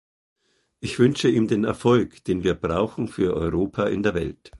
Ich 0.79 0.97
wünsche 0.97 1.27
ihm 1.29 1.47
den 1.47 1.63
Erfolg, 1.63 2.23
den 2.23 2.43
wir 2.43 2.55
brauchen 2.55 3.07
für 3.07 3.35
Europa 3.35 3.85
in 3.85 4.01
der 4.01 4.15
Welt. 4.15 4.49